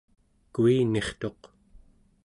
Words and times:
kuinirtuq 0.53 1.41